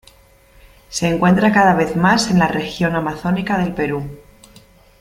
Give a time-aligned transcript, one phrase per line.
[0.89, 4.09] Se encuentra cada vez más en la región amazónica del Perú.